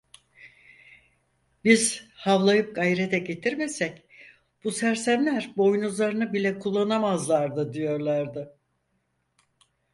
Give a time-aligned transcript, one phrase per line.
[1.63, 4.03] Biz havlayıp gayrete getirmesek
[4.63, 8.57] bu sersemler boynuzlarını bile kullanamazlardı diyorlardı.